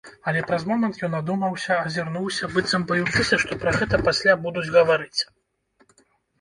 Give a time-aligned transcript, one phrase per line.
[0.29, 5.21] Але праз момант ён адумаўся, азірнуўся, быццам баючыся, што пра гэта пасля будуць гаварыць.